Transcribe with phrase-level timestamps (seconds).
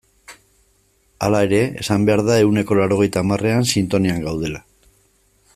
[1.27, 4.67] Hala ere, esan behar da ehuneko laurogeita hamarrean sintonian gaudela.